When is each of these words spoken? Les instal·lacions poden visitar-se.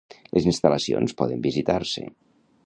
Les 0.37 0.47
instal·lacions 0.51 1.15
poden 1.19 1.45
visitar-se. 1.45 2.07